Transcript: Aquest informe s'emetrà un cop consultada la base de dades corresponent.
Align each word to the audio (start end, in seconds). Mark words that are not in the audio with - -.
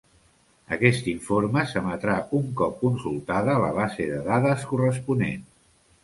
Aquest 0.75 1.09
informe 1.09 1.65
s'emetrà 1.73 2.15
un 2.37 2.47
cop 2.61 2.79
consultada 2.85 3.57
la 3.65 3.69
base 3.75 4.07
de 4.13 4.23
dades 4.31 4.65
corresponent. 4.71 5.45